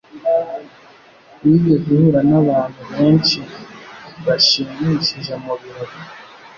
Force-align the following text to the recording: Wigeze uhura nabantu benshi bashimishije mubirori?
Wigeze 1.41 1.87
uhura 1.95 2.21
nabantu 2.29 2.81
benshi 2.95 3.39
bashimishije 4.25 5.33
mubirori? 5.43 5.95